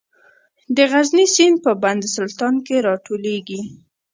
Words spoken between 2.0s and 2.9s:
سلطان کې